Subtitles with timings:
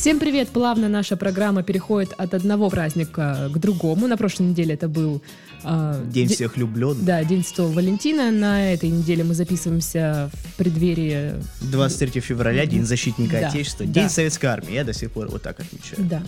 [0.00, 0.48] Всем привет!
[0.48, 4.06] Плавно наша программа переходит от одного праздника к другому.
[4.06, 5.20] На прошлой неделе это был...
[5.62, 7.04] э, День де- всех влюбленных.
[7.04, 8.30] Да, День Святого Валентина.
[8.30, 11.34] На этой неделе мы записываемся в преддверии...
[11.60, 13.92] 23 февраля, День защитника Да, Отечества, да.
[13.92, 14.72] День Советской Армии.
[14.72, 16.08] Я до сих пор вот так отмечаю.
[16.08, 16.22] Да.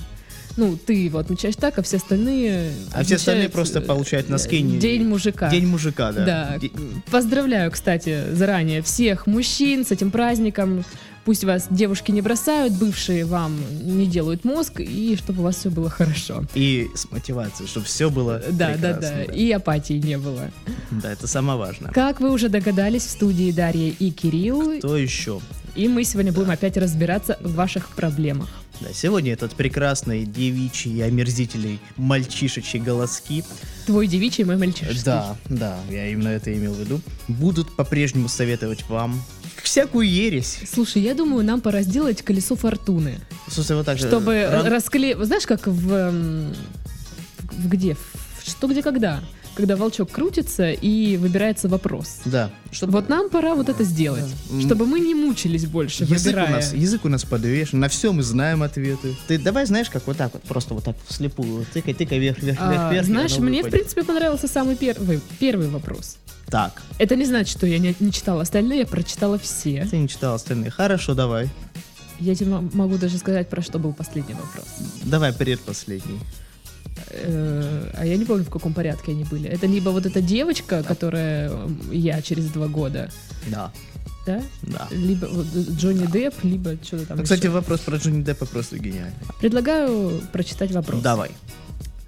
[0.58, 2.72] Ну, ты его отмечаешь так, а все остальные...
[2.92, 4.60] А все остальные просто э, получают носки.
[4.60, 5.48] День мужика.
[5.48, 6.26] День мужика, да.
[6.26, 6.58] Да.
[6.60, 6.70] Де-
[7.10, 10.84] Поздравляю, кстати, заранее всех мужчин с этим праздником.
[11.24, 15.70] Пусть вас девушки не бросают, бывшие вам не делают мозг, и чтобы у вас все
[15.70, 16.44] было хорошо.
[16.54, 19.32] И с мотивацией, чтобы все было Да, да, прекрасно, да.
[19.32, 20.50] И апатии не было.
[20.90, 21.92] Да, это самое важное.
[21.92, 25.40] Как вы уже догадались, в студии Дарья и Кирилл, Кто еще?
[25.76, 28.48] и мы сегодня будем опять разбираться в ваших проблемах.
[28.82, 33.44] Да, сегодня этот прекрасный девичий и омерзительный мальчишечий голоски.
[33.86, 35.04] Твой девичий, мой мальчишеский.
[35.04, 37.00] Да, да, я именно это имел в виду.
[37.28, 39.22] Будут по-прежнему советовать вам
[39.62, 40.58] всякую ересь.
[40.72, 43.20] Слушай, я думаю, нам пора сделать колесо фортуны.
[43.48, 45.16] Слушай, вот так же, Чтобы э, ран- раскле...
[45.24, 45.92] Знаешь, как в...
[45.92, 46.54] м,
[47.52, 47.94] в где?
[47.94, 49.20] В Что, где, когда?
[49.54, 52.20] Когда волчок крутится и выбирается вопрос.
[52.24, 54.60] Да, чтобы Вот нам пора вот это сделать, Да.
[54.62, 56.50] чтобы мы не мучились больше, Язык у, выбирая.
[56.52, 59.14] нас, язык у нас подвешен, на все мы знаем ответы.
[59.28, 62.58] Ты давай, знаешь, как вот так вот, просто вот так вслепую, тыкай, тыкай, вверх, вверх,
[62.60, 63.06] А, вверх, вверх.
[63.06, 63.70] знаешь, мне, в выпадет.
[63.72, 66.16] принципе, понравился самый первый, первый вопрос.
[66.46, 69.86] Так, Это не значит, что я не, не читала остальные, я прочитала все.
[69.90, 70.70] ты не читал остальные.
[70.70, 71.48] Хорошо, давай.
[72.20, 74.66] Я тебе могу даже сказать, про что был последний вопрос.
[75.02, 76.20] Давай предпоследний.
[77.12, 79.48] Э, а я не помню, в каком порядке они были.
[79.48, 81.52] Это либо вот эта девочка, которая
[81.90, 83.10] я через два года,
[83.48, 83.72] Да,
[84.26, 84.42] да?
[84.62, 84.88] да.
[84.90, 87.50] Либо вот, Джонни Депп, либо что-то там Ну, кстати, еще.
[87.50, 89.12] вопрос про Джонни Деппа просто гениальный.
[89.40, 91.02] Предлагаю прочитать вопрос.
[91.02, 91.30] Давай.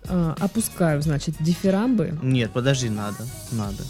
[0.06, 2.18] А, опускаю, значит, дифирамбы.
[2.22, 3.82] Нет, подожди, надо, надо.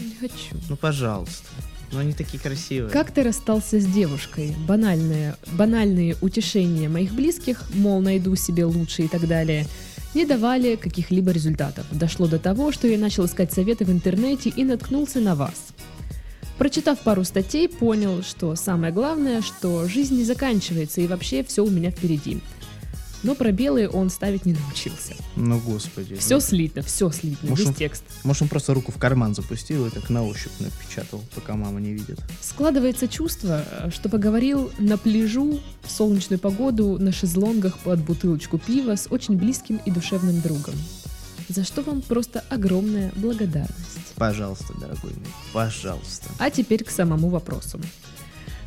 [0.00, 0.56] Не хочу.
[0.68, 1.44] Ну, пожалуйста.
[1.92, 2.90] Ну, они такие красивые.
[2.90, 4.54] Как ты расстался с девушкой?
[4.66, 9.66] Банальные, банальные утешения моих близких, мол, найду себе лучше и так далее,
[10.14, 11.86] не давали каких-либо результатов.
[11.90, 15.68] Дошло до того, что я начал искать советы в интернете и наткнулся на вас.
[16.58, 21.70] Прочитав пару статей, понял, что самое главное, что жизнь не заканчивается и вообще все у
[21.70, 22.40] меня впереди.
[23.22, 25.14] Но пробелы он ставить не научился.
[25.36, 26.16] Ну, господи.
[26.16, 26.40] Все ну.
[26.40, 28.00] слитно, все слитно, Может, без он-.
[28.24, 31.92] Может, он просто руку в карман запустил и так на ощупь напечатал, пока мама не
[31.92, 32.18] видит.
[32.40, 39.06] Складывается чувство, что поговорил на пляжу в солнечную погоду на шезлонгах под бутылочку пива с
[39.10, 40.74] очень близким и душевным другом.
[41.48, 44.14] За что вам просто огромная благодарность.
[44.16, 46.28] Пожалуйста, дорогой мой, пожалуйста.
[46.38, 47.80] А теперь к самому вопросу.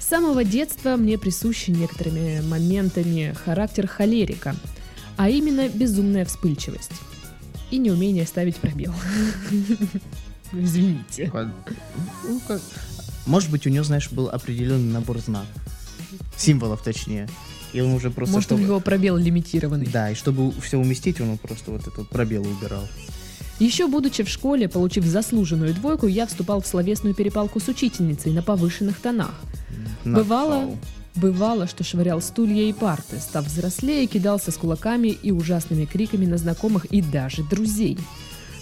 [0.06, 4.56] С самого детства мне присущи некоторыми моментами характер холерика,
[5.18, 6.92] а именно безумная вспыльчивость
[7.72, 8.94] и неумение ставить пробел.
[10.54, 11.32] Извините.
[11.34, 12.40] Ну,
[13.26, 15.50] Может быть, у него, знаешь, был определенный набор знаков.
[16.38, 17.28] Символов, точнее.
[17.74, 18.36] И он уже просто...
[18.36, 19.88] Может, у чтобы- него пробел лимитированный.
[19.88, 22.88] Да, и чтобы все уместить, он просто вот этот пробел убирал.
[23.60, 28.42] Еще будучи в школе, получив заслуженную двойку, я вступал в словесную перепалку с учительницей на
[28.42, 29.34] повышенных тонах.
[30.04, 30.78] Бывало, Напал.
[31.16, 36.38] бывало, что швырял стулья и парты, став взрослее, кидался с кулаками и ужасными криками на
[36.38, 37.98] знакомых и даже друзей.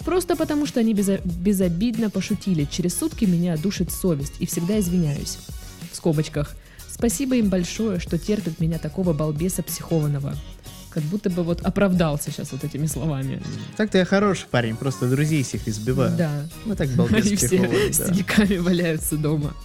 [0.06, 2.68] Просто потому, что они безо- безобидно пошутили.
[2.70, 5.38] Через сутки меня душит совесть и всегда извиняюсь.
[5.92, 6.56] В скобочках.
[6.90, 10.36] Спасибо им большое, что терпят меня такого балбеса психованного.
[10.94, 13.42] Как будто бы вот оправдался сейчас вот этими словами.
[13.78, 16.16] Так-то я хороший парень, просто друзей всех избиваю.
[16.16, 16.46] Да.
[16.66, 18.08] Ну так балбес Они все с да.
[18.14, 19.56] синяками валяются дома.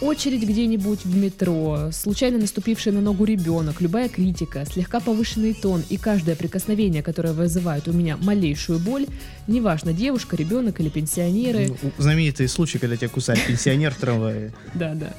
[0.00, 5.98] Очередь где-нибудь в метро, случайно наступивший на ногу ребенок, любая критика, слегка повышенный тон и
[5.98, 9.06] каждое прикосновение, которое вызывает у меня малейшую боль,
[9.46, 14.52] неважно, девушка, ребенок или пенсионеры, Ну, знаменитый случай, когда тебя кусает пенсионер в трамвае.
[14.74, 15.12] да-да,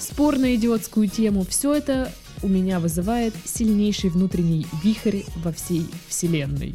[0.00, 2.10] спор на идиотскую тему, все это
[2.42, 6.74] у меня вызывает сильнейший внутренний вихрь во всей вселенной.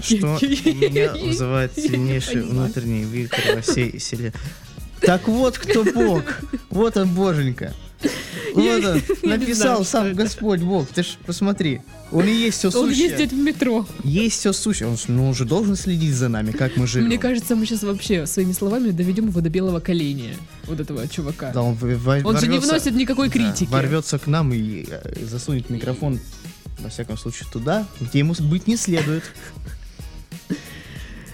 [0.00, 4.32] Что меня вызывает сильнейший внутренний вихрь во всей селе.
[5.00, 6.22] Так вот кто Бог.
[6.70, 7.74] Вот он, Боженька.
[8.58, 8.84] Вот
[9.22, 9.30] он.
[9.30, 10.14] Написал сам.
[10.14, 10.88] Господь Бог.
[10.88, 11.80] Ты ж посмотри.
[12.10, 13.08] Он и есть все Он сущее.
[13.10, 13.86] ездит в метро.
[14.02, 14.88] Есть все сущее.
[14.88, 17.06] Он, ну, он же должен следить за нами, как мы живем.
[17.06, 20.30] Мне кажется, мы сейчас вообще своими словами доведем его до белого коленя,
[20.64, 21.50] вот этого чувака.
[21.52, 23.70] Да, он, в- Он же не вносит никакой да, критики.
[23.70, 26.18] ворвется к нам и э, засунет микрофон,
[26.78, 29.24] во всяком случае, туда, где ему быть не следует.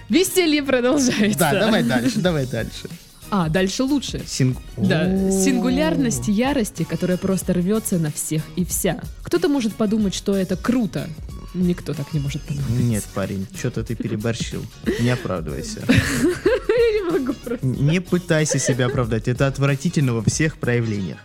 [0.08, 1.38] Веселье продолжается.
[1.38, 2.88] Да, давай дальше, давай дальше.
[3.30, 4.18] А, дальше лучше.
[4.26, 9.00] Синг- Да, сингулярность ярости, которая просто рвется на всех и вся.
[9.22, 11.08] Кто-то может подумать, что это круто.
[11.54, 12.68] Никто так не может подумать.
[12.70, 14.64] Нет, парень, что-то ты переборщил.
[15.00, 15.80] Не оправдывайся.
[15.88, 17.64] Я не могу просто.
[17.66, 19.28] Не пытайся себя оправдать.
[19.28, 21.18] Это отвратительно во всех проявлениях.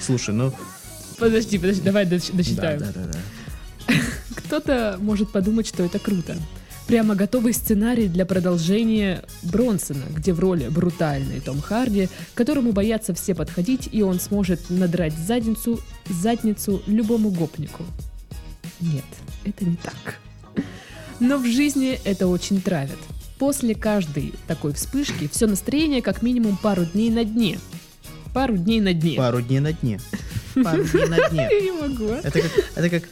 [0.00, 0.52] Слушай, ну,
[1.18, 2.80] Подожди, подожди, давай дочитаем.
[2.80, 3.94] да, да, да.
[4.36, 6.36] Кто-то может подумать, что это круто.
[6.90, 13.32] Прямо готовый сценарий для продолжения Бронсона, где в роли брутальный Том Харди, которому боятся все
[13.32, 15.78] подходить, и он сможет надрать задницу,
[16.08, 17.84] задницу любому гопнику.
[18.80, 19.04] Нет,
[19.44, 20.18] это не так.
[21.20, 22.98] Но в жизни это очень травит.
[23.38, 27.60] После каждой такой вспышки все настроение как минимум пару дней на дне.
[28.34, 29.16] Пару дней на дне.
[29.16, 30.00] Пару дней на дне.
[30.54, 31.48] Пару дней на дне.
[31.50, 32.08] Я не могу.
[32.08, 33.02] Это как, это как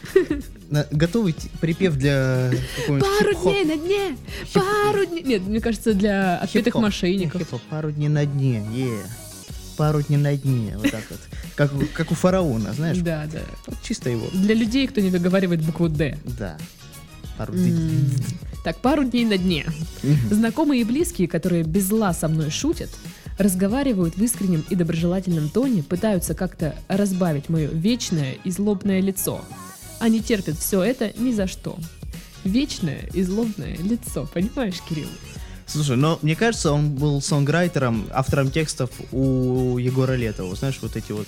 [0.71, 2.51] на- готовый припев для
[2.87, 4.17] Пару дней на дне!
[4.53, 5.23] Пару дней!
[5.23, 7.43] Нет, мне кажется, для отпетых мошенников.
[7.71, 8.99] Пару дней на дне, е.
[9.77, 11.21] Пару дней на дне, вот так вот.
[11.55, 12.99] Как, как у фараона, знаешь?
[12.99, 13.41] Да, да.
[13.67, 14.27] Вот чисто его.
[14.33, 16.19] Для людей, кто не выговаривает букву «Д».
[16.25, 16.57] Да.
[17.37, 17.75] Пару дней.
[18.65, 19.65] Так, пару дней на дне.
[20.31, 22.91] Знакомые и близкие, которые без зла со мной шутят,
[23.39, 29.41] разговаривают в искреннем и доброжелательном тоне, пытаются как-то разбавить мое вечное и злобное лицо.
[30.01, 31.77] Они терпят все это ни за что.
[32.45, 35.09] Вечное и злобное лицо, понимаешь, Кирилл?
[35.67, 40.55] Слушай, но мне кажется, он был сонграйтером, автором текстов у Егора Летова.
[40.57, 41.27] Знаешь, вот эти вот...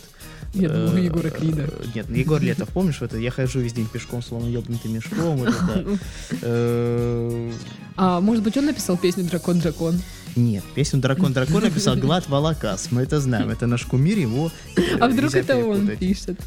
[0.55, 1.63] Я э, Егора Крида.
[1.71, 5.45] э, Нет, Егор Летов, помнишь, это «Я хожу весь день пешком, словно ебнутый мешком».
[6.43, 7.53] Э,
[7.97, 10.01] А может быть, он написал песню «Дракон-дракон»?
[10.37, 12.89] Нет, песню «Дракон дракон» написал Глад Валакас.
[12.91, 16.39] Мы это знаем, это наш кумир, его э, А вдруг это он пишет?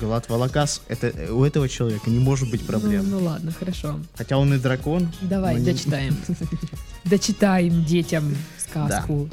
[0.00, 3.10] Глад Валакас, это э, у этого человека не может быть проблем.
[3.10, 3.98] Ну, ну ладно, хорошо.
[4.14, 5.10] Хотя он и дракон.
[5.20, 6.16] Давай, не- дочитаем.
[7.04, 9.28] Дочитаем детям сказку.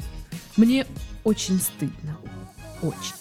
[0.56, 0.86] Мне
[1.24, 2.16] очень стыдно.
[2.82, 3.17] Очень.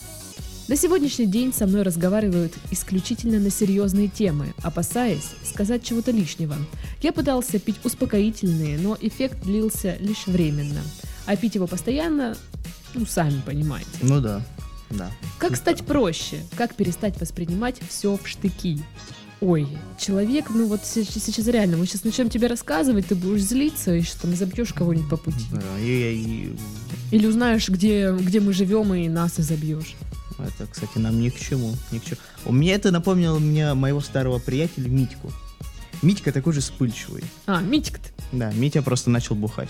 [0.67, 6.55] На сегодняшний день со мной разговаривают исключительно на серьезные темы, опасаясь сказать чего-то лишнего.
[7.01, 10.81] Я пытался пить успокоительные, но эффект длился лишь временно.
[11.25, 12.35] А пить его постоянно,
[12.93, 13.87] ну, сами понимаете.
[14.01, 14.41] Ну да,
[14.89, 15.09] да.
[15.39, 16.37] Как стать проще?
[16.57, 18.81] Как перестать воспринимать все в штыки?
[19.39, 19.67] Ой,
[19.99, 24.01] человек, ну вот се- сейчас, реально, мы сейчас начнем тебе рассказывать, ты будешь злиться, и
[24.01, 25.45] что там забьешь кого-нибудь по пути.
[25.51, 26.57] Да, и- и-
[27.11, 29.95] Или узнаешь, где, где мы живем, и нас и забьешь.
[30.39, 32.18] Это, кстати, нам ни к чему, ни к чему.
[32.45, 35.31] У меня это напомнило мне моего старого приятеля Митьку.
[36.01, 37.24] Митька такой же вспыльчивый.
[37.48, 38.10] А, Митик-то.
[38.31, 39.69] Да, Митя просто начал бухать.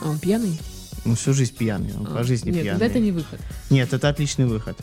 [0.00, 0.58] А он пьяный?
[1.04, 2.78] Ну, всю жизнь пьяный, он А, по жизни Нет, пьяный.
[2.80, 3.40] тогда это не выход.
[3.70, 4.76] Нет, это отличный выход.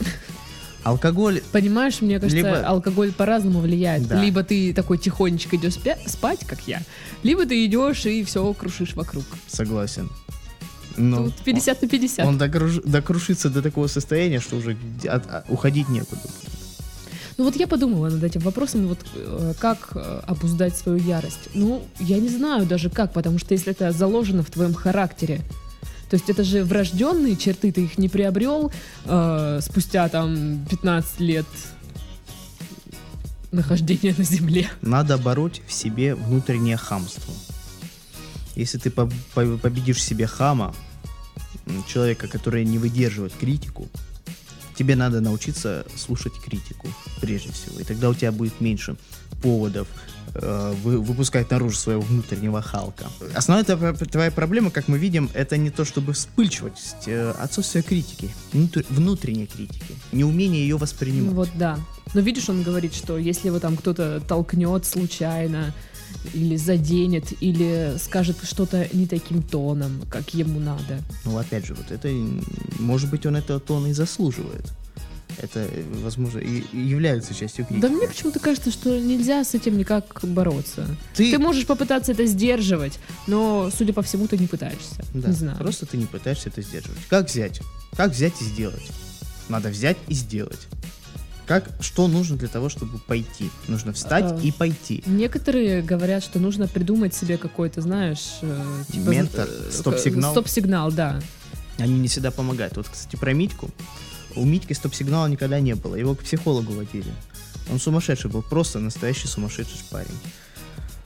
[0.83, 4.07] Алкоголь, Понимаешь, мне кажется, Либо- алкоголь по-разному влияет.
[4.07, 4.21] Да.
[4.21, 6.81] Либо ты такой тихонечко идешь спя- спать, как я,
[7.23, 9.23] либо ты идешь и все крушишь вокруг.
[9.47, 10.09] согласен.
[10.97, 12.25] Но Тут 50 на 50.
[12.27, 16.21] он докруж- докрушится до такого состояния, что уже где- от- а- уходить некуда.
[17.37, 21.49] Ну вот я подумала над этим вопросом, вот э, как э, обуздать свою ярость.
[21.53, 25.41] Ну, я не знаю даже как, потому что если это заложено в твоем характере,
[26.09, 28.71] то есть это же врожденные черты, ты их не приобрел
[29.05, 31.45] э, спустя там 15 лет
[33.51, 34.69] нахождения на земле.
[34.81, 37.33] Надо бороть в себе внутреннее хамство.
[38.55, 40.73] Если ты по- по- победишь в себе хама,
[41.87, 43.87] человека, который не выдерживает критику,
[44.77, 46.87] тебе надо научиться слушать критику
[47.21, 47.79] прежде всего.
[47.79, 48.95] И тогда у тебя будет меньше
[49.41, 49.87] поводов
[50.33, 53.05] э, вы- выпускать наружу своего внутреннего Халка.
[53.33, 58.85] Основная твоя, проблема, как мы видим, это не то чтобы вспыльчивость, э, отсутствие критики, внутр-
[58.89, 61.33] внутренней критики, неумение ее Ну воспринимать.
[61.33, 61.79] вот да.
[62.13, 65.73] Но видишь, он говорит, что если его там кто-то толкнет случайно,
[66.33, 70.99] или заденет, или скажет что-то не таким тоном, как ему надо.
[71.25, 72.09] Ну, опять же, вот это,
[72.79, 74.65] может быть, он это тон и заслуживает.
[75.37, 77.81] Это, э, возможно, и и является частью критики.
[77.81, 80.87] Да мне почему-то кажется, что нельзя с этим никак бороться.
[81.13, 85.03] ты, Ты можешь попытаться это сдерживать, но, судя по всему, ты не пытаешься.
[85.13, 85.57] да, Не знаю.
[85.57, 86.99] просто ты не пытаешься это сдерживать.
[87.09, 87.59] Как взять?
[87.97, 88.89] Как взять и сделать?
[89.49, 90.67] Надо взять и сделать.
[91.45, 93.51] Как, что нужно для того, чтобы пойти?
[93.67, 94.39] Нужно встать А.
[94.41, 95.03] и пойти.
[95.05, 100.31] Некоторые говорят, что нужно придумать себе какой-то, знаешь, э, типа, Ментор, э, стоп-сигнал.
[100.31, 101.19] Стоп-сигнал, да.
[101.77, 102.77] Они не всегда помогают.
[102.77, 103.69] Вот, кстати, про Митьку.
[104.35, 105.95] У Митьки стоп-сигнала никогда не было.
[105.95, 107.11] Его к психологу водили.
[107.71, 110.17] Он сумасшедший был, просто настоящий сумасшедший парень.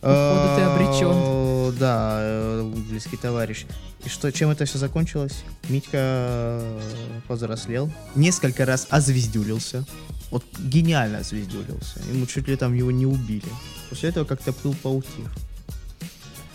[0.01, 1.77] Походу, ты Э, обречен.
[1.77, 3.65] Да, э, близкий товарищ.
[4.05, 5.43] И что, чем это все закончилось?
[5.67, 6.79] Митька э,
[7.27, 9.85] повзрослел, несколько раз озвездюлился.
[10.31, 11.99] Вот гениально озвездюлился.
[12.13, 13.49] Ему чуть ли там его не убили.
[13.89, 15.25] После этого как-то пыл поутих.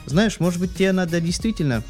[0.06, 1.82] Знаешь, может быть, тебе надо действительно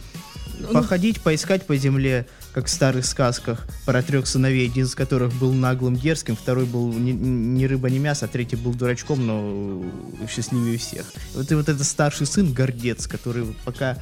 [0.60, 5.32] Ну, походить, поискать по земле, как в старых сказках, про трех сыновей, один из которых
[5.34, 9.82] был наглым, дерзким, второй был ни, ни рыба, ни мясо, а третий был дурачком, но
[10.28, 11.04] счастливее всех.
[11.34, 13.98] Вот и вот этот старший сын, гордец, который пока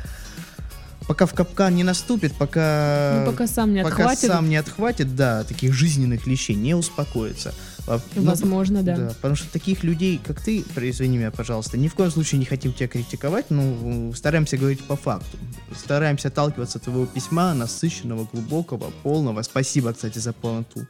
[1.09, 3.25] пока в капкан не наступит, пока...
[3.25, 7.55] Ну, пока сам не пока отхватит, сам не отхватит, да, таких жизненных клещей, не успокоится.
[7.87, 9.13] А, ну, возможно, да.
[9.17, 12.73] потому что таких людей, как ты, извини меня, пожалуйста, ни в коем случае не хотим
[12.73, 15.37] тебя критиковать, но стараемся говорить по факту.
[15.77, 19.43] Стараемся отталкиваться от твоего письма, насыщенного, глубокого, полного.
[19.43, 20.87] Спасибо, кстати, за полноту.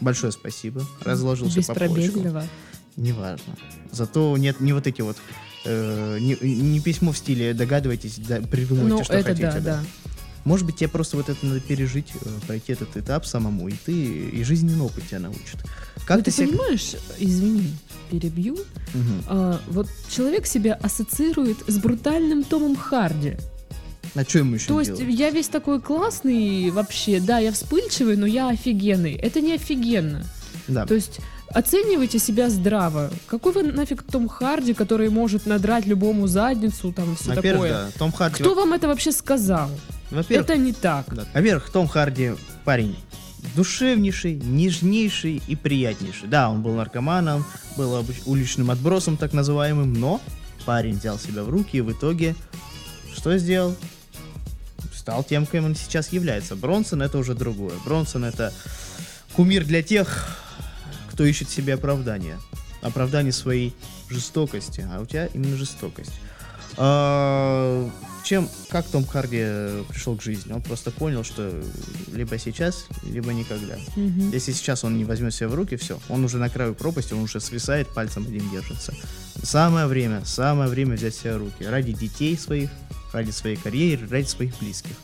[0.00, 0.82] Большое спасибо.
[1.04, 2.42] Разложился по полочкам.
[2.96, 3.54] Неважно.
[3.90, 5.16] Зато нет не вот эти вот
[5.64, 9.50] э, не, не письмо в стиле догадывайтесь, да, придумайте, Ну, что это хотите.
[9.50, 9.82] да, да.
[10.44, 13.92] Может быть, тебе просто вот это надо пережить, э, пройти этот этап самому, и ты
[13.92, 15.56] и жизненный опыт тебя научит.
[16.06, 16.48] Как Но ты ты себя...
[16.48, 17.72] понимаешь, извини,
[18.10, 18.56] перебью,
[18.92, 19.24] Мгм.
[19.26, 23.36] а, вот человек себя ассоциирует с брутальным Томом Харди.
[24.14, 25.14] А что ему еще То есть делать?
[25.18, 29.14] я весь такой классный вообще, да, я вспыльчивый, но я офигенный.
[29.14, 30.24] Это не офигенно.
[30.68, 30.86] Да.
[30.86, 33.10] То есть оценивайте себя здраво.
[33.26, 37.86] Какой вы нафиг Том Харди, который может надрать любому задницу, там все Во-первых, такое.
[37.86, 38.42] да, Том Харди...
[38.42, 39.68] Кто вам это вообще сказал?
[40.14, 41.14] Во-первых, Это не так.
[41.14, 41.24] да.
[41.34, 42.32] Во-первых, Том Харди
[42.64, 42.96] парень
[43.54, 46.28] душевнейший, нежнейший и приятнейший.
[46.28, 47.44] Да, он был наркоманом,
[47.76, 50.20] был уличным отбросом так называемым, но
[50.64, 52.34] парень взял себя в руки и в итоге
[53.14, 53.76] что сделал?
[54.92, 56.56] Стал тем, кем он сейчас является.
[56.56, 57.74] Бронсон это уже другое.
[57.84, 58.52] Бронсон это
[59.34, 60.38] кумир для тех,
[61.10, 62.38] кто ищет себе оправдание.
[62.82, 63.74] Оправдание своей
[64.08, 64.86] жестокости.
[64.90, 66.12] А у тебя именно жестокость.
[66.76, 67.90] А,
[68.24, 70.52] чем, как Том Харди э, пришел к жизни?
[70.52, 71.62] Он просто понял, что
[72.12, 73.76] либо сейчас, либо никогда.
[73.96, 74.30] Мгм.
[74.30, 77.20] Если сейчас он не возьмет себя в руки, все, он уже на краю пропасти, он
[77.20, 78.94] уже свисает, пальцем один держится.
[79.42, 81.64] Самое время, самое время взять себя в руки.
[81.64, 82.70] Ради детей своих,
[83.12, 84.96] ради своей карьеры, ради своих близких.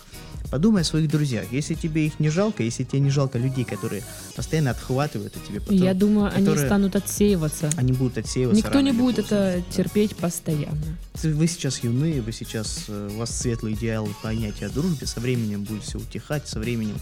[0.50, 1.46] Подумай о своих друзьях.
[1.52, 4.02] Если тебе их не жалко, если тебе не жалко людей, которые
[4.34, 7.70] постоянно отхватывают от тебя, потом Я думаю, они которые- станут отсеиваться.
[7.76, 8.56] они будут отсеиваться.
[8.64, 10.96] Никто не будет это терпеть постоянно.
[11.22, 15.62] Вы сейчас юны, вы сейчас, э, у вас светлый идеал понятия о дружбе, со временем
[15.64, 16.96] будет все утихать, со временем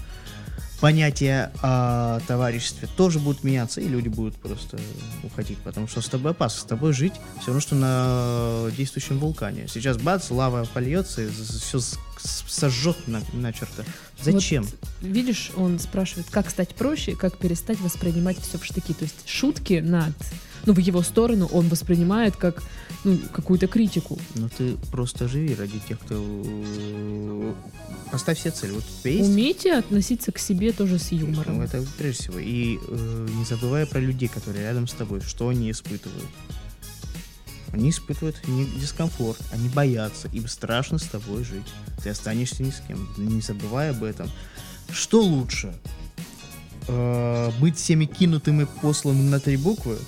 [0.81, 4.79] понятия о товариществе тоже будут меняться, и люди будут просто
[5.23, 9.69] уходить, потому что с тобой опасно, с тобой жить все равно, что на действующем вулкане.
[9.69, 11.81] Сейчас бац, лава польется, и все
[12.21, 13.85] сожжет на, начерто.
[14.21, 14.67] Зачем?
[15.01, 18.93] Видишь, он спрашивает, как стать проще, как перестать воспринимать все в штыки.
[18.93, 20.15] То есть шутки над,
[20.67, 22.63] ну, в его сторону он воспринимает как
[23.05, 24.19] ну, какую-то критику.
[24.35, 26.15] Ну ты просто живи ради тех, кто...
[26.17, 27.55] э,
[28.11, 28.73] Поставь себе цель.
[28.73, 31.61] Вот есть Умейте относиться к себе тоже с Ну, юмором.
[31.61, 32.39] это прежде всего.
[32.39, 36.25] И э, не забывая про людей, которые рядом с тобой, что они испытывают.
[37.73, 38.37] Они испытывают
[38.81, 41.67] дискомфорт, они боятся, им страшно с тобой жить.
[42.03, 43.07] Ты останешься ни с кем.
[43.19, 44.31] Не забывай об этом.
[44.91, 45.75] Что лучше?
[46.89, 49.99] Э, быть всеми кинутым и посланным на три буквы?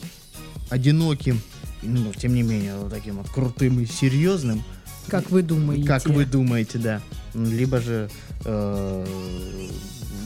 [0.70, 1.40] Одиноким,
[1.82, 4.62] ну, тем не менее, вот таким вот крутым и серьезным?
[5.08, 5.86] Как вы думаете?
[5.86, 7.00] Как вы думаете, да.
[7.34, 8.08] Либо же
[8.44, 9.06] э,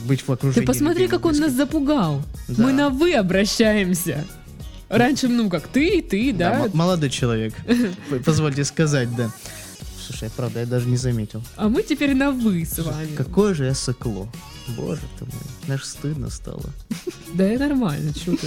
[0.07, 0.67] быть в окружении...
[0.67, 1.57] Ты посмотри, как он нас близких.
[1.57, 2.23] запугал.
[2.49, 2.63] Да.
[2.63, 4.25] Мы на «вы» обращаемся.
[4.89, 6.71] Раньше, ну как, ты, ты, Да, да?
[6.75, 7.55] молодой человек.
[8.25, 9.31] Позвольте сказать, да.
[10.07, 11.43] Слушай, правда, я даже не заметил.
[11.57, 13.15] А мы теперь на «вы» с вами.
[13.17, 14.29] Какое же я сыкло.
[14.69, 15.35] Боже ты мой,
[15.67, 16.65] даже стыдно стало.
[17.35, 18.47] Да и нормально, что ты.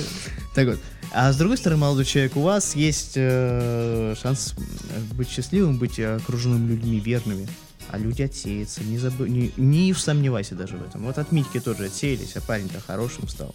[0.55, 0.79] Так вот.
[1.11, 5.99] А с другой стороны, молодой человек, у вас есть э, шанс м, быть счастливым, быть
[5.99, 7.47] окруженным людьми верными.
[7.89, 9.29] А люди отсеются, не, забы...
[9.29, 11.03] не, не сомневайся даже в этом.
[11.03, 13.53] Вот от Митьки тоже отсеялись, а парень-то хорошим стал.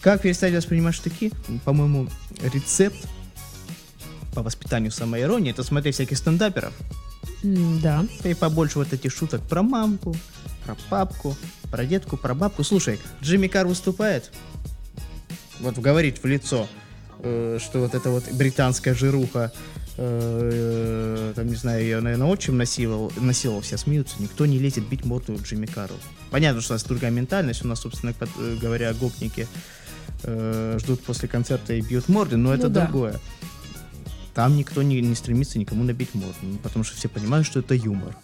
[0.00, 1.32] Как перестать воспринимать штыки?
[1.64, 2.08] По-моему,
[2.54, 2.96] рецепт
[4.34, 6.72] по воспитанию самоиронии, это смотреть всяких стендаперов,
[7.42, 8.04] Да.
[8.24, 10.14] и побольше вот этих шуток про мамку,
[10.64, 11.36] про папку,
[11.70, 12.64] про детку, про бабку.
[12.64, 14.30] Слушай, Джимми Кар выступает,
[15.60, 16.68] вот говорит в лицо,
[17.18, 19.52] э, что вот эта вот британская жируха,
[19.96, 25.04] э, там, не знаю, ее, наверное, отчим насиловал, насиловал, все смеются, никто не лезет бить
[25.04, 25.94] морду Джимми Кару.
[26.30, 29.46] Понятно, что у нас другая ментальность, у нас, собственно э, говоря, гопники
[30.22, 32.86] э, ждут после концерта и бьют морды, но это да.
[32.86, 33.20] другое.
[34.34, 37.74] Там никто не, не стремится никому набить морду, ну, потому что все понимают, что это
[37.74, 38.16] юмор.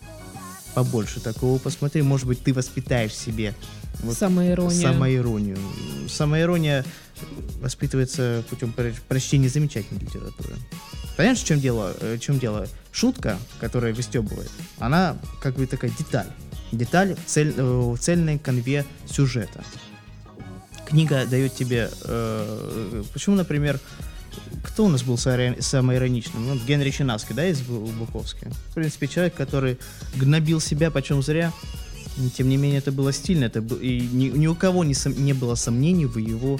[0.77, 3.55] Побольше такого посмотри, может быть, ты воспитаешь себе
[4.01, 4.83] вот Самоирония.
[4.93, 5.57] самоиронию.
[6.07, 6.85] Самоирония
[7.63, 10.51] воспитывается путем про- прочтения замечательной литературы.
[11.17, 11.95] Понимаешь, в чем дело?
[11.99, 12.67] Э, В чем дело?
[12.93, 16.27] Шутка, которая выстебывает, она как бы такая деталь.
[16.73, 19.65] Деталь в, цель, э, в цельной конве сюжета.
[20.87, 21.89] Книга дает тебе...
[22.05, 23.81] э, почему, например,
[24.67, 26.47] кто у нас был самоироничным?
[26.47, 28.49] Ну, Генри Чинавский, да, из Бу- Буковски?
[28.71, 29.79] В принципе, человек, который
[30.17, 31.53] гнобил себя почем зря,
[32.35, 35.19] Тем не менее, это было стильно, это был, и ни, ни у кого не, сом-
[35.21, 36.59] не было сомнений в его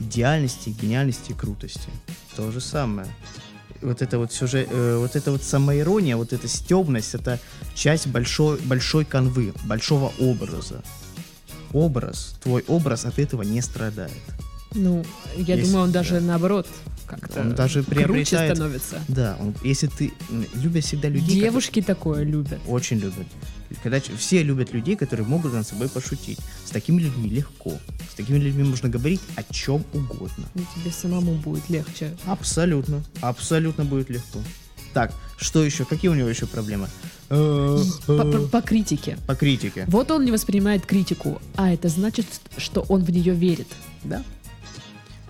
[0.00, 1.88] идеальности, гениальности и крутости.
[2.36, 3.08] То же самое.
[3.80, 7.38] вот это вот сюжет, э, вот это вот самоирония, вот эта стебность, это
[7.74, 10.82] часть большой, большой канвы, большого образа.
[11.72, 14.12] Образ, твой образ от этого не страдает.
[14.74, 15.04] Ну,
[15.36, 16.20] я Есть, думаю, он даже да.
[16.20, 16.66] наоборот
[17.08, 19.00] как-то Он даже круче приобретает- становится.
[19.08, 20.12] Да, он- если ты
[20.54, 22.60] любишь всегда людей, которые- Девушки такое любят.
[22.66, 23.26] очень любят.
[23.82, 26.38] Когда все любят людей, которые могут над собой пошутить.
[26.64, 27.78] С такими людьми легко.
[28.10, 30.44] С такими людьми можно говорить о чем угодно.
[30.54, 32.16] Ну, тебе самому будет легче.
[32.26, 33.02] Абсолютно.
[33.20, 34.38] Абсолютно будет легко.
[34.94, 35.84] Так, что еще?
[35.84, 36.88] Какие у него еще проблемы?
[37.28, 39.18] Э, По, э, по- по критике.
[39.26, 39.84] По критике.
[39.86, 42.24] Вот он не воспринимает критику, а это значит,
[42.56, 43.68] что он в нее верит.
[44.02, 44.22] Да.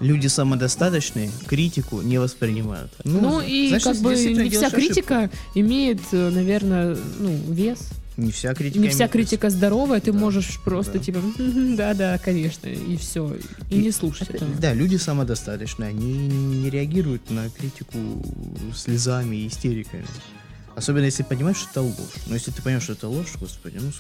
[0.01, 2.93] Люди самодостаточные критику не воспринимают.
[3.05, 4.77] Ну, и значит, как бы не вся делаешь ошибку.
[4.77, 7.81] критика имеет, наверное, ну, вес.
[8.17, 8.81] Не вся критика.
[8.81, 10.99] не вся критика здоровая, ты Да, можешь просто да.
[10.99, 13.33] типа, «Мгм, да-да, конечно, и все,
[13.71, 14.57] и, И не слушать Опять- этого.
[14.61, 17.99] Да, люди самодостаточные, они не реагируют на критику
[18.75, 20.05] слезами и истериками.
[20.75, 21.97] Особенно если понимаешь, что это ложь.
[22.27, 23.91] Но если ты понимаешь, что это ложь, господи, ну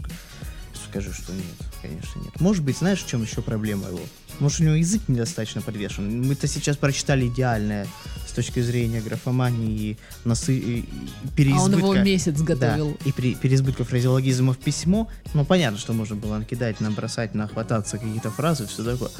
[0.88, 1.44] ск- скажи, что нет,
[1.82, 2.40] конечно нет.
[2.40, 4.00] Может быть, знаешь, в чем еще проблема его?
[4.40, 6.22] Может, у него язык недостаточно подвешен.
[6.26, 7.86] Мы-то сейчас прочитали идеальное
[8.28, 10.54] с точки зрения графомании и, насы...
[10.56, 10.88] и- и
[11.24, 11.64] А переизбытка.
[11.64, 12.96] он его месяц Да, готовил.
[13.04, 18.66] и при переизбытка фразеологизмов письмо, ну, понятно, что можно было накидать, набросать, нахвататься какие-то фразы,
[18.66, 19.10] все такое.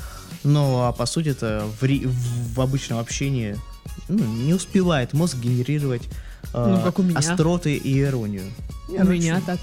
[0.44, 3.56] Но, а по сути это в, ри- в- в обычном общении
[4.08, 6.02] ну, не успевает мозг генерировать
[6.54, 7.18] э, Ну, как у меня.
[7.18, 8.44] остроты и иронию.
[8.88, 9.58] Не, У ну, меня так.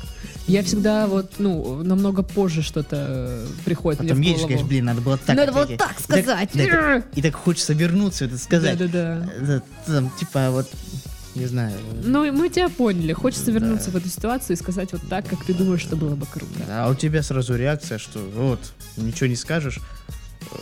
[0.48, 4.86] Я всегда вот, ну, намного позже что-то э, приходит Потом мне в едешь, говоришь, блин,
[4.86, 5.36] надо было так.
[5.36, 5.80] Надо было ответить».
[5.84, 6.50] так И сказать.
[6.54, 8.78] да, и так- и так хочется вернуться, это сказать.
[8.78, 9.28] Да-да-да.
[9.40, 10.70] Э, Там, типа, вот,
[11.34, 11.76] не знаю.
[12.04, 13.12] Ну, мы тебя поняли.
[13.14, 13.54] Хочется Да.
[13.54, 16.54] вернуться в эту ситуацию и сказать вот так, как ты думаешь, что было бы круто.
[16.70, 18.60] А у тебя сразу реакция, что вот,
[18.98, 19.80] ничего не скажешь,
[20.52, 20.56] э,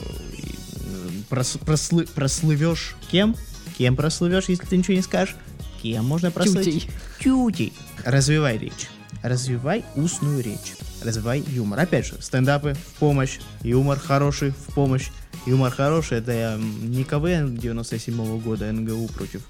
[1.29, 3.35] прос- прослы- прослывешь кем?
[3.77, 5.35] Кем прослывешь, если ты ничего не скажешь?
[5.81, 6.65] Кем можно прослыть?
[6.65, 6.89] Тютей.
[7.19, 7.73] Тютей.
[8.05, 8.87] Развивай речь.
[9.23, 10.75] Развивай устную речь.
[11.01, 11.79] Развивай юмор.
[11.79, 15.09] Опять же, стендапы в помощь, юмор хороший в помощь.
[15.45, 19.41] Юмор хороший, это м, не КВН 97 года НГУ против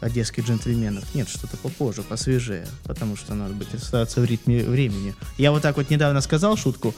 [0.00, 1.14] одесских джентльменов.
[1.14, 5.14] Нет, что-то попозже, посвежее, потому что надо быть остаться в ритме времени.
[5.38, 6.94] Я вот так вот недавно сказал шутку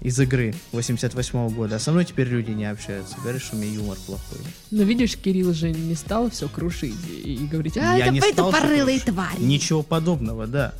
[0.00, 3.14] из игры 88 года, а со мной теперь люди не общаются.
[3.22, 4.38] Говорят, что у меня юмор плохой.
[4.70, 8.20] Но видишь, Кирилл же не стал все крушить и, и говорить, а, Я это не
[8.20, 9.38] стал порылые твари.
[9.40, 10.72] Ничего подобного, да.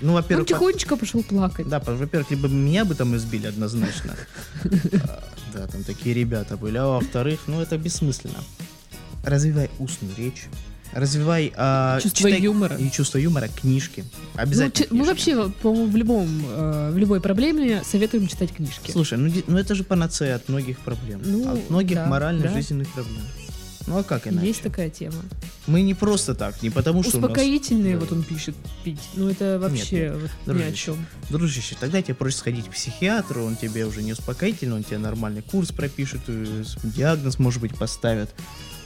[0.00, 1.68] Ну, Он во-первых, по- тихонечко пошел плакать.
[1.68, 4.14] Да, по- во-первых, либо меня бы там избили однозначно.
[4.64, 5.22] А,
[5.54, 6.76] Да, там такие ребята были.
[6.78, 8.38] А во-вторых, ну это бессмысленно.
[9.24, 10.44] Развивай устную речь.
[10.92, 12.76] Развивай а, Чувство читай- юмора.
[12.76, 14.04] И чувство юмора, книжки.
[14.34, 14.72] Ну, Обязательно.
[14.86, 15.34] че- мы книжки.
[15.34, 18.90] вообще, по-моему, в любом, э, в любой проблеме советуем читать книжки.
[18.90, 21.20] Слушай, ну, ну это же панацея от многих проблем.
[21.24, 22.54] Ну, от многих да, моральных, да.
[22.54, 23.20] жизненных проблем.
[23.88, 24.46] Ну а как иначе?
[24.46, 25.16] Есть такая тема.
[25.66, 28.00] Мы не просто так, не потому что нас- Успокоительные, Да.
[28.00, 29.00] вот он пишет, пить.
[29.14, 30.76] Ну, это вообще вот ни о дружище.
[30.76, 31.06] чем.
[31.30, 35.42] Дружище, тогда тебе проще сходить к психиатру, он тебе уже не успокоительный, он тебе нормальный
[35.42, 38.30] курс пропишет, э, диагноз, может быть, поставит.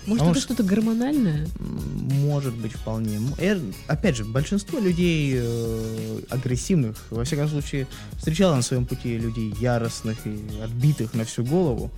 [0.04, 1.46] Может, А это что-то гормональное?
[1.60, 3.20] Может быть, вполне.
[3.38, 7.86] Э, Опять же, большинство людей э, агрессивных, во всяком случае,
[8.16, 11.92] встречало на своем пути людей яростных и отбитых на всю голову.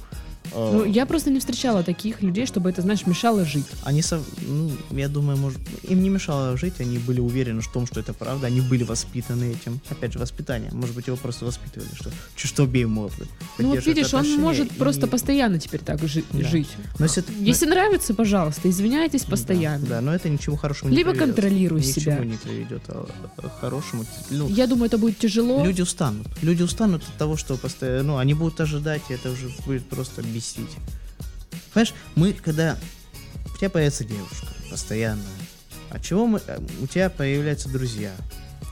[0.53, 3.65] Э, Ну, я просто не встречала таких людей, чтобы это, знаешь, мешало жить.
[3.83, 7.87] Они, со- ну, я думаю, может, им не мешало жить, они были уверены в том,
[7.87, 9.81] что это правда, они были воспитаны этим.
[9.91, 10.71] Опять же, воспитание.
[10.73, 13.27] Может быть, его просто воспитывали, что что бей морды.
[13.59, 16.49] Ну, вот видишь, он может и- просто постоянно теперь так жи- Да.
[16.49, 16.69] жить.
[16.99, 19.87] Но если, Если нравится, пожалуйста, извиняйтесь постоянно.
[19.87, 22.17] Да, но это ничего хорошего не Либо контролируй Ни себя.
[22.17, 23.07] чему не приведет а,
[23.39, 24.05] а, хорошему.
[24.31, 25.65] Ну, Я думаю, это будет тяжело.
[25.65, 26.27] Люди устанут.
[26.43, 30.23] Люди устанут от того, что постоянно, ну, они будут ожидать, и это уже будет просто
[30.35, 30.77] бесить.
[31.73, 32.77] Понимаешь, мы, когда
[33.53, 35.23] у тебя появится девушка постоянно,
[35.91, 38.13] от чего мы, э, у тебя появляются друзья,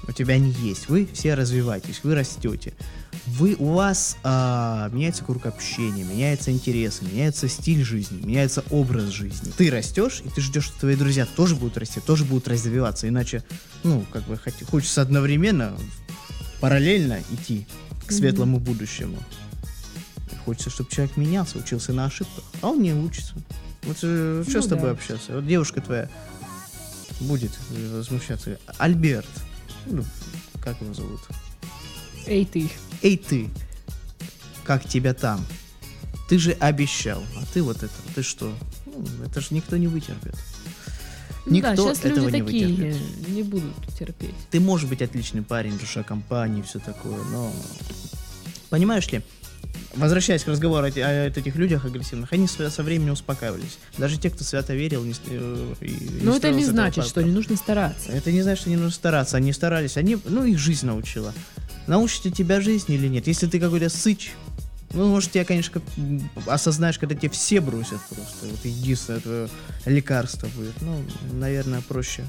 [0.09, 2.75] у тебя они есть, вы все развиваетесь, вы растете,
[3.27, 9.53] вы, у вас а, меняется круг общения, меняются интересы, меняется стиль жизни, меняется образ жизни.
[9.57, 13.45] Ты растешь, и ты ждешь, что твои друзья тоже будут расти, тоже будут развиваться, иначе,
[13.85, 15.77] ну, как бы хочется одновременно,
[16.61, 17.67] параллельно идти
[18.07, 19.19] к светлому будущему.
[20.45, 23.35] Хочется, чтобы человек менялся, учился на ошибках, а он не учится.
[23.85, 24.91] Вот что Ну с тобой да.
[24.93, 25.33] общаться?
[25.35, 26.09] Вот девушка твоя
[27.21, 28.59] будет э, возмущаться.
[28.79, 29.29] Альберт,
[29.87, 30.05] ну,
[30.63, 31.21] как его зовут?
[32.27, 32.71] Эй, ты.
[33.03, 33.49] Эй ты,
[34.65, 35.45] как тебя там?
[36.29, 38.53] Ты же обещал, а ты вот это, ты что?
[38.87, 40.35] Ну, это же никто не вытерпит.
[41.45, 43.29] Ну Никто да, сейчас этого люди не такие вытерпит.
[43.29, 44.35] не будут терпеть.
[44.51, 47.53] Ты можешь быть отличный парень, душа компании, все такое, но...
[48.71, 49.23] Понимаешь ли,
[49.95, 53.79] Возвращаясь к разговору о, те- о этих людях агрессивных, они со, со временем успокаивались.
[53.99, 57.07] Даже те, кто свято верил, не, э, и- Но это не с этого значит, пар-
[57.07, 58.11] что не нужно стараться.
[58.11, 59.37] Это не значит, что не нужно стараться.
[59.37, 59.97] Они старались.
[59.97, 61.35] Они, ну, их жизнь научила.
[61.87, 63.27] Научит ли тебя жизнь или нет?
[63.27, 64.33] Если ты какой-то сыч,
[64.95, 65.83] ну, может, тебя, конечно, как-
[66.47, 68.47] осознаешь, когда тебе все бросят просто.
[68.51, 69.49] Вот единственное твое
[69.85, 70.81] лекарство будет.
[70.81, 71.03] Ну,
[71.33, 72.25] наверное, проще.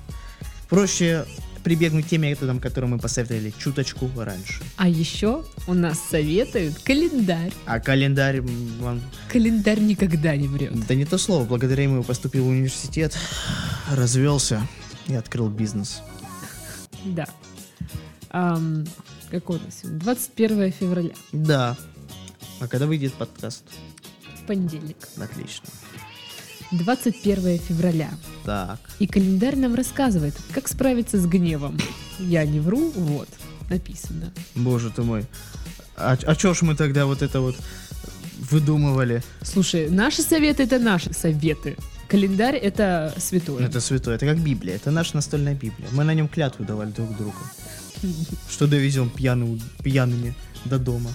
[0.69, 1.25] Проще
[1.63, 4.61] прибегнуть к тем методам, которые мы посоветовали чуточку раньше.
[4.77, 7.53] А еще у нас советуют календарь.
[7.65, 8.41] А календарь
[8.79, 9.01] вам...
[9.31, 10.73] Календарь никогда не врет.
[10.87, 11.45] Да не то слово.
[11.45, 13.17] Благодаря ему я поступил в университет,
[13.91, 14.67] развелся
[15.07, 16.01] и открыл бизнес.
[17.05, 17.27] Да.
[18.29, 18.85] Ам,
[19.31, 19.99] какой у нас сегодня?
[19.99, 21.77] 21 февраля, Да.
[22.59, 23.63] А когда выйдет подкаст?
[24.43, 24.97] в понедельник.
[25.17, 25.67] Отлично.
[26.73, 28.09] 21 февраля.
[28.43, 28.79] Так.
[28.99, 31.77] И календарь нам рассказывает, как справиться с гневом.
[32.19, 33.29] Я не вру, вот,
[33.69, 34.31] написано.
[34.55, 35.25] Боже ты мой.
[35.95, 37.55] А, а чё ж мы тогда вот это вот
[38.51, 39.23] выдумывали?
[39.41, 41.77] Слушай, наши советы это наши советы.
[42.07, 43.65] Календарь это святое.
[43.65, 45.87] Это святое, это как Библия, это наша настольная Библия.
[45.91, 47.39] Мы на нем клятву давали друг другу,
[48.49, 51.11] что довезем пьяными до дома.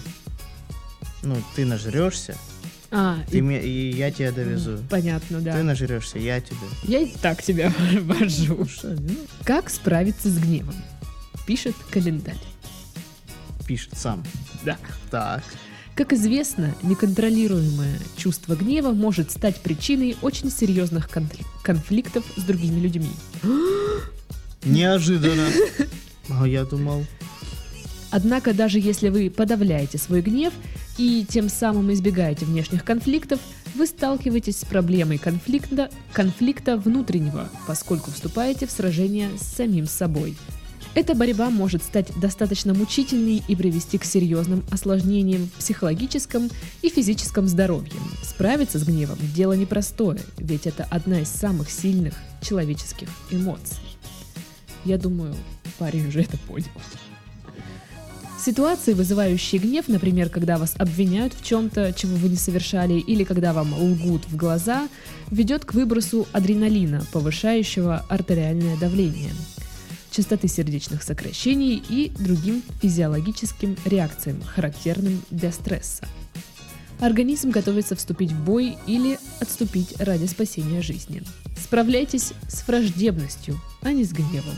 [1.21, 2.35] Ну, ты нажрешься,
[2.91, 4.79] А, ты и- ме- и я тебя довезу.
[4.89, 5.53] понятно, да.
[5.53, 6.57] Ты нажрешься, я тебя.
[6.83, 7.71] Я и так тебя
[8.01, 8.67] вожу.
[9.43, 10.75] Как справиться с гневом?
[11.45, 12.37] Пишет календарь.
[13.67, 14.23] пишет сам.
[14.63, 14.77] Да.
[15.11, 15.43] Так.
[15.95, 23.11] Как известно, неконтролируемое чувство гнева может стать причиной очень серьезных конфли- конфликтов с другими людьми.
[24.63, 25.47] Неожиданно.
[26.31, 27.07] А я думал,
[28.11, 30.53] Однако, даже если вы подавляете свой гнев
[30.97, 33.39] и тем самым избегаете внешних конфликтов,
[33.75, 40.35] вы сталкиваетесь с проблемой конфликта, конфликта внутреннего, поскольку вступаете в сражение с самим собой.
[40.95, 46.49] Эта борьба может стать достаточно мучительной и привести к серьезным осложнениям в психологическом
[46.81, 47.93] и физическом здоровье.
[48.23, 53.77] Справиться с гневом– дело непростое, ведь это одна из самых сильных человеческих эмоций.
[54.83, 55.35] Я думаю,
[55.77, 56.65] парень уже это понял.
[58.43, 63.51] Ситуации, вызывающие гнев, например, когда вас обвиняют в чем-то, чего вы не совершали, или когда
[63.51, 64.87] вам лгут в глаза,
[65.29, 69.31] ведет к выбросу адреналина, повышающего артериальное давление,
[70.09, 76.07] частоты сердечных сокращений и другим физиологическим реакциям, характерным для стресса.
[77.01, 81.23] Организм готовится вступить в бой или отступить ради спасения жизни.
[81.61, 84.55] Справляйтесь с враждебностью, а не с гневом.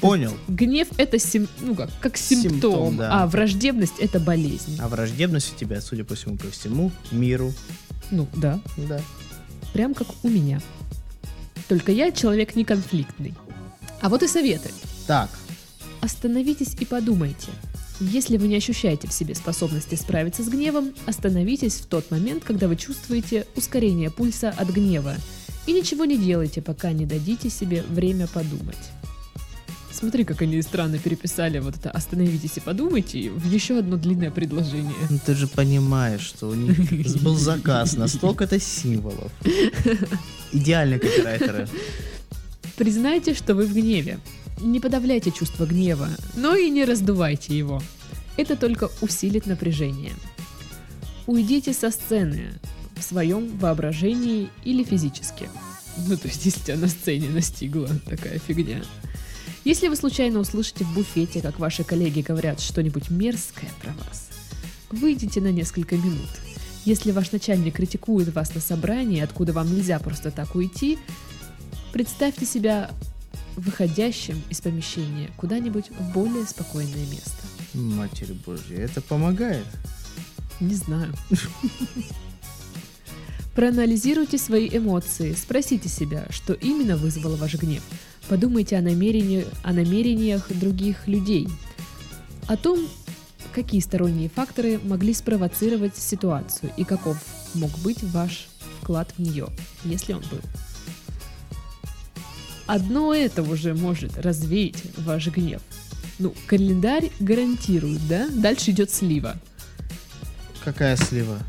[0.00, 0.32] Понял.
[0.48, 3.22] Гнев это сим- ну как, как симптом, Симптом, да.
[3.22, 4.78] а враждебность это болезнь.
[4.80, 7.52] А враждебность у тебя, судя по всему, ко всему миру.
[8.10, 9.00] Ну да, Да.
[9.72, 10.60] прям как у меня.
[11.68, 13.34] Только я человек не конфликтный.
[14.00, 14.70] А вот и советы.
[15.06, 15.30] Так,
[16.00, 17.48] Остановитесь и подумайте.
[18.00, 22.68] Если вы не ощущаете в себе способности справиться с гневом, остановитесь в тот момент, когда
[22.68, 25.14] вы чувствуете ускорение пульса от гнева.
[25.66, 28.78] И ничего не делайте, пока не дадите себе время подумать.
[29.92, 34.94] Смотри, как они странно переписали вот это «остановитесь и подумайте» в еще одно длинное предложение.
[35.10, 36.78] ну ты же понимаешь, что у них
[37.22, 39.32] был заказ на столько-то символов.
[40.52, 41.68] Идеальные копирайтеры.
[42.76, 44.18] Признайте, что вы в гневе.
[44.60, 47.82] Не подавляйте чувство гнева, но и не раздувайте его.
[48.36, 50.12] Это только усилит напряжение.
[51.26, 52.52] Уйдите со сцены
[52.96, 55.48] в своем воображении или физически.
[56.06, 58.82] Ну, то есть, если тебя на сцене настигла такая фигня.
[59.64, 64.30] Если вы случайно услышите в буфете, как ваши коллеги говорят что-нибудь мерзкое про вас,
[64.90, 66.30] выйдите на несколько минут.
[66.84, 70.98] Если ваш начальник критикует вас на собрании, откуда вам нельзя просто так уйти,
[71.92, 72.90] Представьте себя
[73.56, 77.42] выходящим из помещения куда-нибудь в более спокойное место.
[77.74, 79.66] Матерь Божья, это помогает.
[80.60, 81.12] Не знаю.
[83.56, 87.82] Проанализируйте свои эмоции, спросите себя, что именно вызвало ваш гнев.
[88.30, 91.48] Подумайте о, намерении, о намерениях других людей,
[92.46, 92.88] о том,
[93.52, 97.16] какие сторонние факторы могли спровоцировать ситуацию и каков
[97.54, 98.48] мог быть ваш
[98.80, 99.48] вклад в нее,
[99.82, 100.38] если он был.
[102.66, 105.60] Одно это уже может развеять ваш гнев.
[106.20, 108.28] Ну, календарь гарантирует, да?
[108.28, 109.34] Дальше идет слива.
[110.64, 111.40] Какая слива?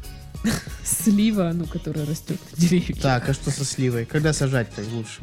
[0.83, 2.99] Слива, ну, которая растет на деревьях.
[2.99, 4.05] Так, а что со сливой?
[4.05, 5.21] Когда сажать-то лучше?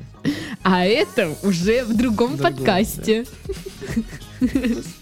[0.70, 3.24] А это уже в другом Другом, подкасте.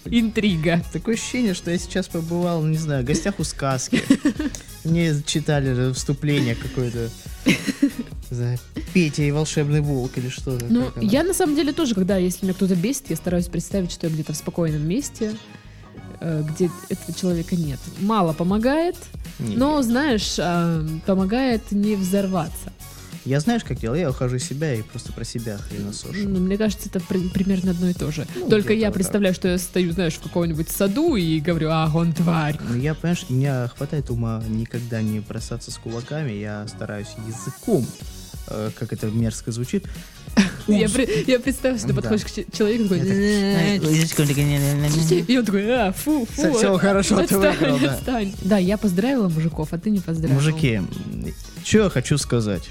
[0.05, 0.81] Интрига.
[0.93, 4.01] Такое ощущение, что я сейчас побывал, не знаю, в гостях у сказки.
[4.85, 7.09] Мне читали вступление какое-то.
[8.93, 10.65] Петя и волшебный волк или что-то.
[10.69, 14.07] Ну, я на самом деле тоже, когда, если меня кто-то бесит, я стараюсь представить, что
[14.07, 15.33] я где-то в спокойном месте,
[16.21, 17.79] э, где этого человека нет.
[17.99, 18.95] Мало помогает,
[19.39, 22.71] но, знаешь, а, помогает не взорваться.
[23.27, 23.99] Я знаешь, как делаю?
[23.99, 26.13] Я ухожу из себя и просто про себя хреносошу.
[26.27, 28.25] Ну, мне кажется, это при- примерно одно и то же.
[28.35, 28.93] Ну, Только я вот так.
[28.95, 32.57] представляю, что я стою, знаешь, в каком-нибудь саду и говорю, а, он тварь.
[32.69, 36.31] Ну, я, понимаешь, у меня хватает ума никогда не бросаться с кулаками.
[36.31, 37.85] Я стараюсь языком,
[38.49, 39.83] э, как это мерзко звучит.
[40.67, 42.01] Я, при- я представляю, что ты Да.
[42.01, 43.77] подходишь к че- человеку такой, так, «Э,
[45.27, 46.53] и он такой, а, фу, фу.
[46.53, 47.93] Всё, хорошо, ты выиграл, да.
[47.93, 48.33] отстань».
[48.41, 50.35] Да, я поздравила мужиков, а ты не поздравил.
[50.35, 50.81] Мужики,
[51.63, 52.63] что я хочу сказать?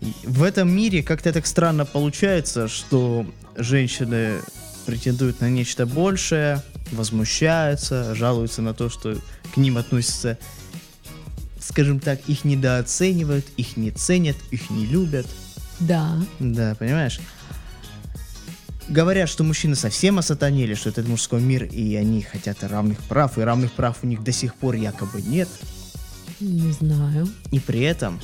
[0.00, 4.40] В этом мире как-то так странно получается, что женщины
[4.86, 9.16] претендуют на нечто большее, возмущаются, жалуются на то, что
[9.52, 10.38] к ним относятся,
[11.60, 15.26] скажем так, их недооценивают, их не ценят, их не любят.
[15.80, 16.16] Да.
[16.38, 17.20] Да, понимаешь?
[18.88, 23.42] Говорят, что мужчины совсем осатанели, что это мужской мир, и они хотят равных прав, и
[23.42, 25.48] равных прав у них до сих пор якобы нет.
[26.40, 27.28] Не знаю.
[27.50, 28.18] И при этом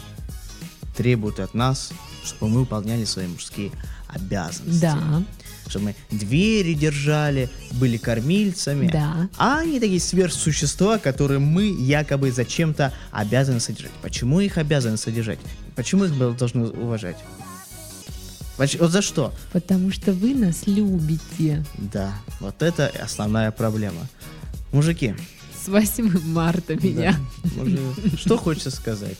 [0.96, 1.90] требуют от нас,
[2.24, 3.70] чтобы мы выполняли свои мужские
[4.08, 4.80] обязанности.
[4.80, 5.22] Да,
[5.66, 8.88] Чтобы мы двери держали, были кормильцами.
[8.88, 9.28] да.
[9.36, 13.92] А они такие сверхсущества, которые мы якобы зачем-то обязаны содержать.
[14.02, 15.38] Почему их обязаны содержать?
[15.74, 17.16] Почему их должны уважать?
[18.56, 19.34] Вот за что?
[19.52, 21.64] Потому что вы нас любите.
[21.78, 24.06] Да, вот это основная проблема.
[24.70, 25.14] Мужики,
[25.64, 27.16] С 8 марта меня.
[27.42, 27.50] Да.
[27.62, 29.18] Мужи- Что хочется сказать?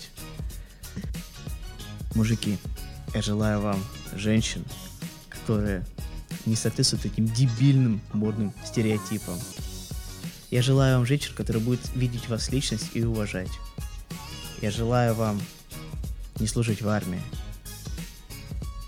[2.15, 2.59] Мужики,
[3.13, 3.83] я желаю вам
[4.15, 4.65] женщин,
[5.29, 5.85] которые
[6.47, 9.39] не соответствуют этим дебильным модным стереотипам.
[10.51, 13.51] Я желаю вам женщин, которые будут видеть вас личность и уважать.
[14.63, 15.41] Я желаю вам
[16.39, 17.21] не служить в армии.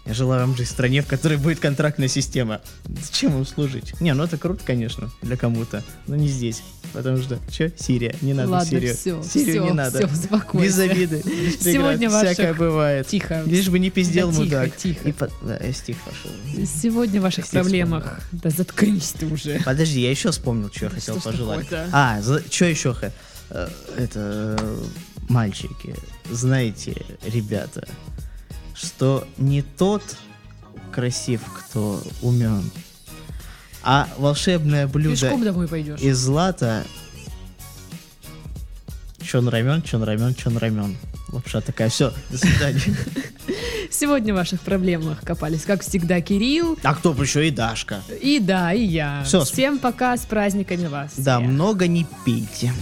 [0.04, 2.60] Я желаю вам жить в стране, в которой будет контрактная система.
[2.84, 4.00] Зачем вам служить?
[4.00, 6.62] Не, ну это круто, конечно, для кому-то, но не здесь.
[6.96, 8.94] Потому что, что, Сирия, не надо Ладно, Сирию.
[8.94, 10.08] все, Сирию все, не надо.
[10.08, 10.30] все.
[10.54, 12.24] Без обиды, без Сегодня преград.
[12.26, 13.06] всякое ваших- бывает.
[13.06, 13.42] Тихо.
[13.46, 14.76] Лишь бы не пиздел Да тихо, мудак.
[14.76, 15.08] тихо.
[15.08, 16.30] И по- да, я стих пошел.
[16.66, 18.20] Сегодня в ваших Стих проблемах.
[18.32, 19.60] Да заткнись ты уже.
[19.64, 21.68] Подожди, я еще вспомнил, что я Да хотел что пожелать.
[21.68, 21.88] такое-то?
[21.92, 22.96] А, что еще?
[23.50, 24.78] э, Это, э,
[25.28, 25.94] мальчики,
[26.30, 26.94] знаете,
[27.26, 27.86] ребята,
[28.74, 30.02] что не тот
[30.92, 32.62] красив, кто умен,
[33.88, 36.00] а волшебное блюдо Пешком домой пойдешь.
[36.00, 36.84] из злата
[39.22, 40.96] Чон рамен, чон рамен, чон рамен.
[41.32, 42.80] Лапша такая, все, до свидания.
[43.90, 46.78] Сегодня в ваших проблемах копались, как всегда, Кирилл.
[46.84, 48.02] А кто бы еще и Дашка.
[48.22, 49.22] И да, и я.
[49.24, 51.14] Всё, с- Всем пока, с праздниками вас.
[51.16, 51.48] Да, всех.
[51.50, 52.72] много не пейте.